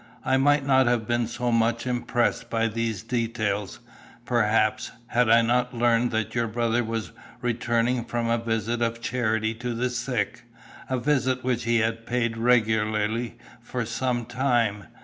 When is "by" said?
2.49-2.67